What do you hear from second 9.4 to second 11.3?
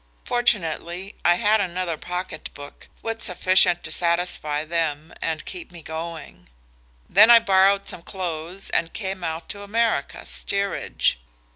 to America, steerage.